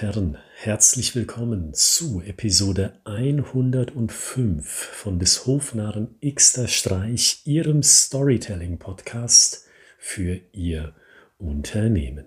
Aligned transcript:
Herren, 0.00 0.38
herzlich 0.54 1.16
willkommen 1.16 1.74
zu 1.74 2.20
Episode 2.20 3.00
105 3.02 4.64
von 4.64 5.18
des 5.18 5.44
Hofnarren 5.44 6.14
Xter 6.20 6.68
Streich, 6.68 7.42
Ihrem 7.46 7.82
Storytelling-Podcast 7.82 9.64
für 9.98 10.38
Ihr 10.52 10.94
Unternehmen. 11.38 12.26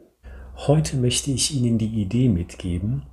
Heute 0.57 0.97
möchte 0.97 1.31
ich 1.31 1.55
Ihnen 1.55 1.77
die 1.77 2.01
Idee 2.01 2.27
mitgeben, 2.27 3.03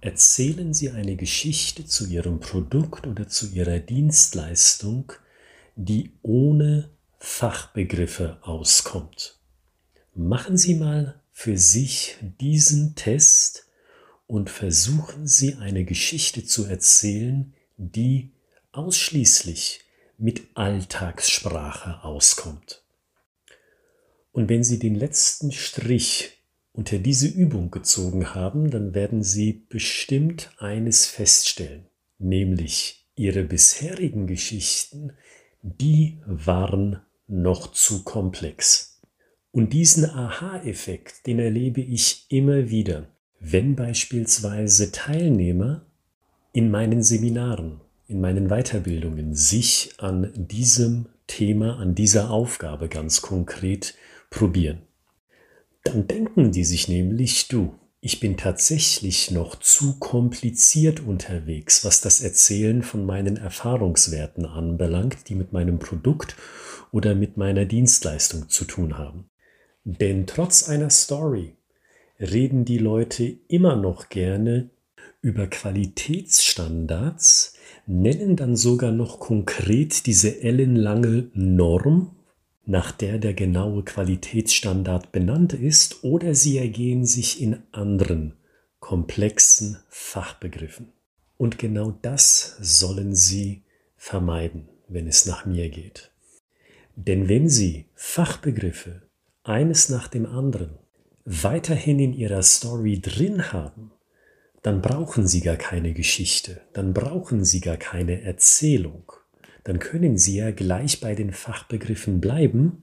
erzählen 0.00 0.74
Sie 0.74 0.90
eine 0.90 1.14
Geschichte 1.14 1.86
zu 1.86 2.04
Ihrem 2.08 2.40
Produkt 2.40 3.06
oder 3.06 3.28
zu 3.28 3.46
Ihrer 3.46 3.78
Dienstleistung, 3.78 5.12
die 5.76 6.10
ohne 6.22 6.90
Fachbegriffe 7.20 8.38
auskommt. 8.40 9.38
Machen 10.16 10.56
Sie 10.56 10.74
mal 10.74 11.20
für 11.30 11.56
sich 11.56 12.16
diesen 12.40 12.96
Test 12.96 13.67
und 14.28 14.50
versuchen 14.50 15.26
Sie 15.26 15.54
eine 15.54 15.84
Geschichte 15.84 16.44
zu 16.44 16.66
erzählen, 16.66 17.54
die 17.78 18.30
ausschließlich 18.72 19.80
mit 20.18 20.42
Alltagssprache 20.54 22.04
auskommt. 22.04 22.82
Und 24.30 24.50
wenn 24.50 24.62
Sie 24.62 24.78
den 24.78 24.94
letzten 24.94 25.50
Strich 25.50 26.42
unter 26.72 26.98
diese 26.98 27.26
Übung 27.26 27.70
gezogen 27.70 28.34
haben, 28.34 28.70
dann 28.70 28.94
werden 28.94 29.22
Sie 29.22 29.64
bestimmt 29.68 30.52
eines 30.58 31.06
feststellen, 31.06 31.86
nämlich 32.18 33.06
Ihre 33.16 33.44
bisherigen 33.44 34.26
Geschichten, 34.26 35.14
die 35.62 36.18
waren 36.26 37.00
noch 37.26 37.72
zu 37.72 38.04
komplex. 38.04 39.00
Und 39.52 39.72
diesen 39.72 40.04
Aha-Effekt, 40.04 41.26
den 41.26 41.38
erlebe 41.38 41.80
ich 41.80 42.26
immer 42.28 42.68
wieder 42.68 43.08
wenn 43.40 43.76
beispielsweise 43.76 44.92
Teilnehmer 44.92 45.82
in 46.52 46.70
meinen 46.70 47.02
Seminaren, 47.02 47.80
in 48.06 48.20
meinen 48.20 48.48
Weiterbildungen 48.48 49.34
sich 49.34 49.94
an 49.98 50.32
diesem 50.34 51.06
Thema, 51.26 51.78
an 51.78 51.94
dieser 51.94 52.30
Aufgabe 52.30 52.88
ganz 52.88 53.22
konkret 53.22 53.94
probieren. 54.30 54.82
Dann 55.84 56.06
denken 56.06 56.52
die 56.52 56.64
sich 56.64 56.88
nämlich, 56.88 57.48
du, 57.48 57.74
ich 58.00 58.20
bin 58.20 58.36
tatsächlich 58.36 59.30
noch 59.30 59.56
zu 59.56 59.98
kompliziert 59.98 61.00
unterwegs, 61.00 61.84
was 61.84 62.00
das 62.00 62.20
Erzählen 62.20 62.82
von 62.82 63.04
meinen 63.04 63.36
Erfahrungswerten 63.36 64.46
anbelangt, 64.46 65.28
die 65.28 65.34
mit 65.34 65.52
meinem 65.52 65.78
Produkt 65.78 66.36
oder 66.92 67.14
mit 67.14 67.36
meiner 67.36 67.64
Dienstleistung 67.64 68.48
zu 68.48 68.64
tun 68.64 68.98
haben. 68.98 69.28
Denn 69.84 70.26
trotz 70.26 70.68
einer 70.68 70.90
Story, 70.90 71.56
reden 72.20 72.64
die 72.64 72.78
Leute 72.78 73.36
immer 73.48 73.76
noch 73.76 74.08
gerne 74.08 74.70
über 75.20 75.46
Qualitätsstandards, 75.46 77.54
nennen 77.86 78.36
dann 78.36 78.56
sogar 78.56 78.92
noch 78.92 79.20
konkret 79.20 80.06
diese 80.06 80.42
ellenlange 80.42 81.30
Norm, 81.34 82.16
nach 82.64 82.92
der 82.92 83.18
der 83.18 83.34
genaue 83.34 83.82
Qualitätsstandard 83.82 85.12
benannt 85.12 85.52
ist, 85.54 86.04
oder 86.04 86.34
sie 86.34 86.58
ergehen 86.58 87.06
sich 87.06 87.40
in 87.40 87.62
anderen 87.72 88.34
komplexen 88.78 89.78
Fachbegriffen. 89.88 90.92
Und 91.36 91.58
genau 91.58 91.92
das 92.02 92.56
sollen 92.60 93.14
sie 93.14 93.62
vermeiden, 93.96 94.68
wenn 94.88 95.06
es 95.06 95.26
nach 95.26 95.46
mir 95.46 95.68
geht. 95.68 96.10
Denn 96.94 97.28
wenn 97.28 97.48
sie 97.48 97.86
Fachbegriffe 97.94 99.02
eines 99.44 99.88
nach 99.88 100.08
dem 100.08 100.26
anderen 100.26 100.78
weiterhin 101.30 101.98
in 101.98 102.14
ihrer 102.14 102.42
Story 102.42 103.00
drin 103.00 103.52
haben, 103.52 103.92
dann 104.62 104.80
brauchen 104.80 105.26
sie 105.26 105.42
gar 105.42 105.56
keine 105.56 105.92
Geschichte, 105.92 106.62
dann 106.72 106.94
brauchen 106.94 107.44
sie 107.44 107.60
gar 107.60 107.76
keine 107.76 108.22
Erzählung, 108.22 109.12
dann 109.64 109.78
können 109.78 110.16
sie 110.16 110.36
ja 110.36 110.50
gleich 110.52 111.00
bei 111.00 111.14
den 111.14 111.32
Fachbegriffen 111.32 112.22
bleiben 112.22 112.82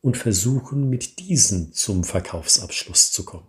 und 0.00 0.16
versuchen, 0.16 0.88
mit 0.88 1.18
diesen 1.18 1.72
zum 1.72 2.04
Verkaufsabschluss 2.04 3.10
zu 3.10 3.24
kommen. 3.24 3.48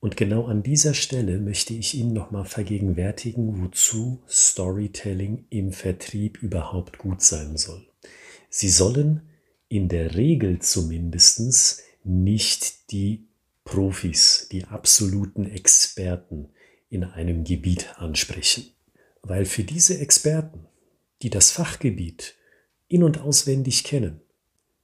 Und 0.00 0.16
genau 0.16 0.46
an 0.46 0.62
dieser 0.62 0.94
Stelle 0.94 1.38
möchte 1.38 1.74
ich 1.74 1.94
Ihnen 1.94 2.14
nochmal 2.14 2.46
vergegenwärtigen, 2.46 3.62
wozu 3.62 4.22
Storytelling 4.28 5.44
im 5.50 5.72
Vertrieb 5.72 6.42
überhaupt 6.42 6.98
gut 6.98 7.20
sein 7.22 7.56
soll. 7.56 7.86
Sie 8.48 8.70
sollen 8.70 9.28
in 9.68 9.88
der 9.88 10.16
Regel 10.16 10.58
zumindestens 10.58 11.82
nicht 12.04 12.90
die 12.90 13.24
Profis, 13.64 14.48
die 14.50 14.64
absoluten 14.64 15.46
Experten 15.46 16.48
in 16.90 17.04
einem 17.04 17.44
Gebiet 17.44 17.94
ansprechen. 17.96 18.66
Weil 19.22 19.44
für 19.44 19.64
diese 19.64 19.98
Experten, 19.98 20.66
die 21.22 21.30
das 21.30 21.50
Fachgebiet 21.50 22.34
in 22.88 23.04
und 23.04 23.20
auswendig 23.20 23.84
kennen, 23.84 24.20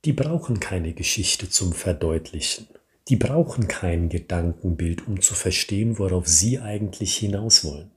die 0.05 0.13
brauchen 0.13 0.61
keine 0.61 0.95
Geschichte 0.95 1.51
zum 1.51 1.73
Verdeutlichen. 1.73 2.69
Die 3.09 3.17
brauchen 3.17 3.69
kein 3.69 4.09
Gedankenbild, 4.09 5.07
um 5.07 5.21
zu 5.21 5.35
verstehen, 5.35 5.99
worauf 5.99 6.29
sie 6.29 6.61
eigentlich 6.61 7.17
hinaus 7.17 7.65
wollen. 7.65 7.91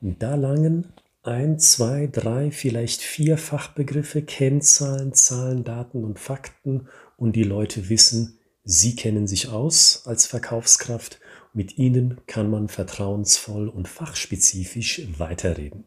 Da 0.00 0.34
langen 0.34 0.92
ein, 1.26 1.58
zwei, 1.58 2.08
drei, 2.10 2.50
vielleicht 2.50 3.02
vier 3.02 3.38
Fachbegriffe, 3.38 4.22
Kennzahlen, 4.22 5.12
Zahlen, 5.12 5.64
Daten 5.64 6.04
und 6.04 6.18
Fakten 6.18 6.88
und 7.16 7.34
die 7.36 7.42
Leute 7.42 7.88
wissen, 7.88 8.38
sie 8.64 8.96
kennen 8.96 9.26
sich 9.26 9.48
aus 9.48 10.02
als 10.06 10.26
Verkaufskraft, 10.26 11.20
mit 11.52 11.78
ihnen 11.78 12.20
kann 12.26 12.50
man 12.50 12.68
vertrauensvoll 12.68 13.68
und 13.68 13.88
fachspezifisch 13.88 15.02
weiterreden. 15.18 15.84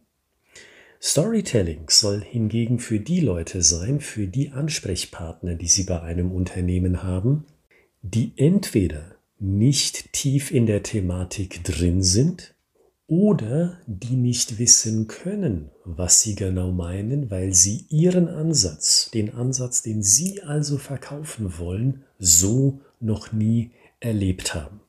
Storytelling 1.02 1.90
soll 1.90 2.22
hingegen 2.22 2.80
für 2.80 3.00
die 3.00 3.22
Leute 3.22 3.62
sein, 3.62 4.02
für 4.02 4.28
die 4.28 4.52
Ansprechpartner, 4.52 5.56
die 5.56 5.68
sie 5.68 5.84
bei 5.84 6.02
einem 6.02 6.32
Unternehmen 6.32 7.04
haben, 7.04 7.46
die 8.02 8.34
entweder 8.36 9.16
nicht 9.40 10.12
tief 10.12 10.52
in 10.52 10.66
der 10.66 10.84
Thematik 10.84 11.64
drin 11.64 12.04
sind, 12.04 12.54
oder 13.10 13.80
die 13.88 14.16
nicht 14.16 14.60
wissen 14.60 15.08
können, 15.08 15.72
was 15.84 16.22
sie 16.22 16.36
genau 16.36 16.72
meinen, 16.72 17.32
weil 17.32 17.54
sie 17.56 17.86
ihren 17.90 18.30
Ansatz, 18.30 19.10
den 19.12 19.34
Ansatz, 19.34 19.82
den 19.82 20.04
sie 20.04 20.44
also 20.44 20.78
verkaufen 20.78 21.58
wollen, 21.58 22.04
so 22.20 22.80
noch 23.00 23.32
nie 23.34 23.72
erlebt 24.00 24.54
haben. 24.54 24.80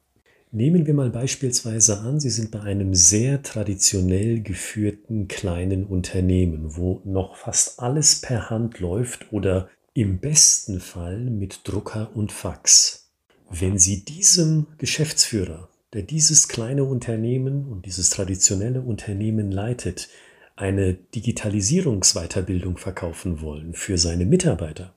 Nehmen 0.52 0.84
wir 0.84 0.94
mal 0.94 1.10
beispielsweise 1.10 2.00
an, 2.00 2.18
Sie 2.18 2.28
sind 2.28 2.50
bei 2.50 2.60
einem 2.60 2.92
sehr 2.92 3.40
traditionell 3.42 4.42
geführten 4.42 5.28
kleinen 5.28 5.86
Unternehmen, 5.86 6.76
wo 6.76 7.00
noch 7.04 7.36
fast 7.36 7.78
alles 7.78 8.20
per 8.20 8.50
Hand 8.50 8.80
läuft 8.80 9.32
oder 9.32 9.70
im 9.94 10.18
besten 10.18 10.80
Fall 10.80 11.18
mit 11.20 11.60
Drucker 11.64 12.10
und 12.14 12.32
Fax. 12.32 13.10
Wenn 13.48 13.78
Sie 13.78 14.04
diesem 14.04 14.66
Geschäftsführer 14.78 15.68
der 15.92 16.02
dieses 16.02 16.48
kleine 16.48 16.84
Unternehmen 16.84 17.66
und 17.66 17.86
dieses 17.86 18.10
traditionelle 18.10 18.80
Unternehmen 18.80 19.50
leitet, 19.50 20.08
eine 20.56 20.94
Digitalisierungsweiterbildung 20.94 22.76
verkaufen 22.76 23.40
wollen 23.40 23.72
für 23.74 23.98
seine 23.98 24.26
Mitarbeiter, 24.26 24.94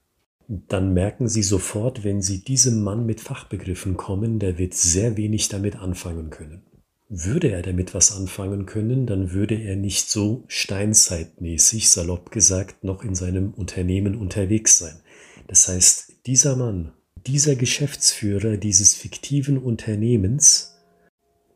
dann 0.48 0.94
merken 0.94 1.30
Sie 1.30 1.42
sofort, 1.42 2.04
wenn 2.04 2.22
Sie 2.22 2.44
diesem 2.44 2.84
Mann 2.84 3.06
mit 3.06 3.22
Fachbegriffen 3.22 3.96
kommen, 3.96 4.40
der 4.40 4.58
wird 4.58 4.74
sehr 4.74 5.16
wenig 5.18 5.48
damit 5.48 5.78
anfangen 5.78 6.30
können. 6.30 6.64
Würde 7.10 7.50
er 7.50 7.62
damit 7.62 7.94
was 7.94 8.16
anfangen 8.16 8.66
können, 8.66 9.06
dann 9.06 9.32
würde 9.32 9.56
er 9.56 9.76
nicht 9.76 10.10
so 10.10 10.44
steinzeitmäßig, 10.48 11.90
salopp 11.90 12.32
gesagt, 12.32 12.84
noch 12.84 13.04
in 13.04 13.16
seinem 13.16 13.54
Unternehmen 13.54 14.16
unterwegs 14.16 14.80
sein. 14.80 14.96
Das 15.48 15.68
heißt, 15.68 16.26
dieser 16.26 16.56
Mann, 16.56 16.92
dieser 17.26 17.56
Geschäftsführer 17.56 18.58
dieses 18.58 18.96
fiktiven 18.96 19.58
Unternehmens 19.58 20.73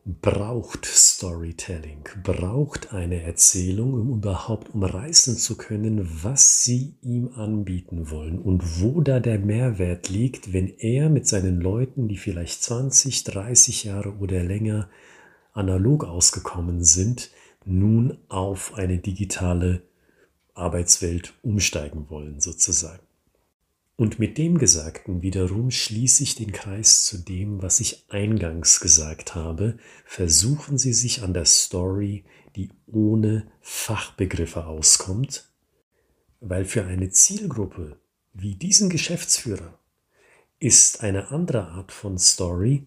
braucht 0.08 0.86
Storytelling, 0.86 2.06
braucht 2.24 2.94
eine 2.94 3.24
Erzählung, 3.24 3.94
um 3.94 4.14
überhaupt 4.14 4.74
umreißen 4.74 5.36
zu 5.36 5.58
können, 5.58 6.24
was 6.24 6.64
sie 6.64 6.96
ihm 7.02 7.34
anbieten 7.36 8.10
wollen 8.10 8.40
und 8.40 8.82
wo 8.82 9.02
da 9.02 9.20
der 9.20 9.38
Mehrwert 9.38 10.08
liegt, 10.08 10.54
wenn 10.54 10.70
er 10.70 11.10
mit 11.10 11.28
seinen 11.28 11.60
Leuten, 11.60 12.08
die 12.08 12.16
vielleicht 12.16 12.64
20, 12.64 13.26
30 13.26 13.84
Jahre 13.84 14.14
oder 14.20 14.42
länger 14.44 14.90
analog 15.52 16.06
ausgekommen 16.06 16.86
sind, 16.86 17.30
nun 17.66 18.18
auf 18.30 18.76
eine 18.76 19.00
digitale 19.00 19.82
Arbeitswelt 20.54 21.34
umsteigen 21.44 22.10
wollen, 22.10 22.40
sozusagen. 22.40 23.07
Und 23.98 24.20
mit 24.20 24.38
dem 24.38 24.60
Gesagten 24.60 25.24
wiederum 25.24 25.72
schließe 25.72 26.22
ich 26.22 26.36
den 26.36 26.52
Kreis 26.52 27.04
zu 27.04 27.18
dem, 27.18 27.64
was 27.64 27.80
ich 27.80 28.06
eingangs 28.10 28.80
gesagt 28.80 29.34
habe. 29.34 29.80
Versuchen 30.06 30.78
Sie 30.78 30.94
sich 30.94 31.24
an 31.24 31.34
der 31.34 31.46
Story, 31.46 32.24
die 32.56 32.70
ohne 32.86 33.48
Fachbegriffe 33.60 34.68
auskommt, 34.68 35.50
weil 36.40 36.64
für 36.64 36.86
eine 36.86 37.10
Zielgruppe 37.10 37.98
wie 38.34 38.54
diesen 38.54 38.90
Geschäftsführer 38.90 39.80
ist 40.60 41.02
eine 41.04 41.32
andere 41.32 41.70
Art 41.70 41.92
von 41.92 42.20
Story 42.20 42.86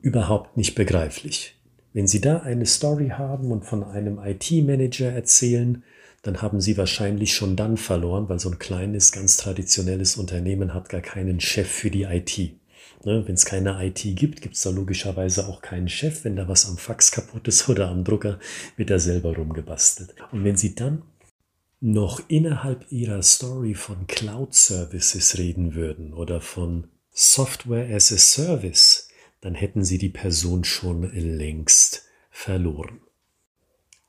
überhaupt 0.00 0.56
nicht 0.56 0.74
begreiflich. 0.74 1.60
Wenn 1.92 2.06
Sie 2.06 2.22
da 2.22 2.38
eine 2.38 2.64
Story 2.64 3.10
haben 3.10 3.52
und 3.52 3.66
von 3.66 3.84
einem 3.84 4.18
IT-Manager 4.18 5.12
erzählen, 5.12 5.82
dann 6.26 6.42
haben 6.42 6.60
Sie 6.60 6.76
wahrscheinlich 6.76 7.34
schon 7.34 7.56
dann 7.56 7.76
verloren, 7.76 8.28
weil 8.28 8.40
so 8.40 8.50
ein 8.50 8.58
kleines, 8.58 9.12
ganz 9.12 9.36
traditionelles 9.36 10.16
Unternehmen 10.16 10.74
hat 10.74 10.88
gar 10.88 11.00
keinen 11.00 11.40
Chef 11.40 11.70
für 11.70 11.90
die 11.90 12.02
IT. 12.02 12.38
Ne, 13.04 13.22
Wenn 13.26 13.34
es 13.34 13.44
keine 13.44 13.84
IT 13.86 14.02
gibt, 14.16 14.42
gibt 14.42 14.56
es 14.56 14.62
da 14.62 14.70
logischerweise 14.70 15.46
auch 15.46 15.62
keinen 15.62 15.88
Chef. 15.88 16.24
Wenn 16.24 16.34
da 16.34 16.48
was 16.48 16.66
am 16.66 16.76
Fax 16.76 17.12
kaputt 17.12 17.46
ist 17.46 17.68
oder 17.68 17.88
am 17.88 18.02
Drucker, 18.02 18.40
wird 18.76 18.90
er 18.90 18.98
selber 18.98 19.36
rumgebastelt. 19.36 20.14
Und 20.32 20.42
wenn 20.42 20.56
Sie 20.56 20.74
dann 20.74 21.02
noch 21.80 22.20
innerhalb 22.28 22.90
Ihrer 22.90 23.22
Story 23.22 23.74
von 23.74 24.06
Cloud 24.08 24.54
Services 24.54 25.38
reden 25.38 25.74
würden 25.74 26.12
oder 26.12 26.40
von 26.40 26.88
Software 27.12 27.94
as 27.94 28.12
a 28.12 28.18
Service, 28.18 29.08
dann 29.40 29.54
hätten 29.54 29.84
Sie 29.84 29.98
die 29.98 30.08
Person 30.08 30.64
schon 30.64 31.10
längst 31.12 32.02
verloren. 32.30 33.00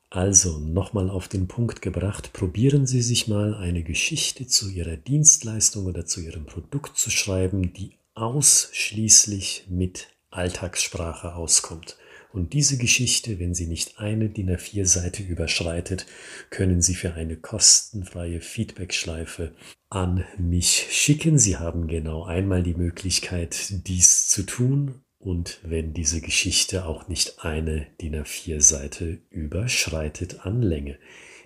Also 0.10 0.60
nochmal 0.60 1.10
auf 1.10 1.28
den 1.28 1.48
Punkt 1.48 1.82
gebracht, 1.82 2.32
probieren 2.32 2.88
Sie 2.88 3.02
sich 3.02 3.28
mal 3.28 3.54
eine 3.56 3.84
Geschichte 3.84 4.48
zu 4.48 4.70
Ihrer 4.70 4.96
Dienstleistung 4.96 5.86
oder 5.86 6.06
zu 6.06 6.22
Ihrem 6.22 6.46
Produkt 6.46 6.98
zu 6.98 7.10
schreiben, 7.10 7.74
die 7.74 7.98
ausschließlich 8.14 9.68
mit 9.70 10.08
Alltagssprache 10.32 11.36
auskommt. 11.36 11.98
Und 12.32 12.54
diese 12.54 12.78
Geschichte, 12.78 13.40
wenn 13.40 13.56
sie 13.56 13.68
nicht 13.68 14.00
eine 14.00 14.30
DIN 14.30 14.50
A4-Seite 14.52 15.24
überschreitet, 15.24 16.06
können 16.50 16.82
Sie 16.82 16.94
für 16.94 17.14
eine 17.14 17.38
kostenfreie 17.38 18.42
Feedbackschleife 18.42 19.56
an 19.90 20.26
mich 20.38 20.88
schicken. 20.92 21.40
Sie 21.40 21.58
haben 21.58 21.88
genau 21.88 22.24
einmal 22.26 22.64
die 22.64 22.76
Möglichkeit, 22.76 23.88
dies 23.88 24.28
zu 24.28 24.44
tun. 24.44 25.02
Und 25.28 25.60
wenn 25.62 25.94
diese 25.94 26.22
Geschichte 26.22 26.86
auch 26.86 27.10
nicht 27.10 27.44
eine 27.44 27.88
DIN 28.00 28.16
A4-Seite 28.16 29.18
überschreitet 29.30 30.46
an 30.46 30.62
Länge. 30.62 30.98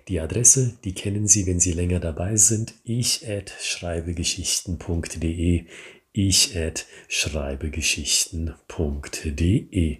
Die 0.06 0.20
Adresse, 0.20 0.74
die 0.84 0.94
kennen 0.94 1.26
Sie, 1.26 1.48
wenn 1.48 1.58
Sie 1.58 1.72
länger 1.72 1.98
dabei 1.98 2.36
sind. 2.36 2.74
ich 2.84 3.28
at 3.28 3.52
schreibegeschichten.de 3.60 5.64
ich 6.12 6.56
at 6.56 6.86
schreibegeschichten.de. 7.08 9.96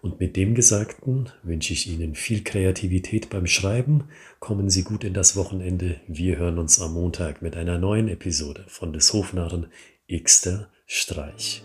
Und 0.00 0.20
mit 0.20 0.36
dem 0.36 0.54
Gesagten 0.54 1.28
wünsche 1.42 1.72
ich 1.72 1.88
Ihnen 1.88 2.14
viel 2.14 2.44
Kreativität 2.44 3.30
beim 3.30 3.48
Schreiben. 3.48 4.04
Kommen 4.38 4.70
Sie 4.70 4.84
gut 4.84 5.02
in 5.02 5.12
das 5.12 5.34
Wochenende. 5.34 6.00
Wir 6.06 6.36
hören 6.36 6.60
uns 6.60 6.80
am 6.80 6.94
Montag 6.94 7.42
mit 7.42 7.56
einer 7.56 7.78
neuen 7.78 8.06
Episode 8.06 8.64
von 8.68 8.92
des 8.92 9.12
Hofnarren 9.12 9.72
Xter 10.08 10.70
Streich. 10.86 11.64